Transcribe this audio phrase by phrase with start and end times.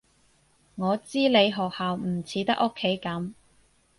[0.77, 3.33] 我知你學校唔似得屋企噉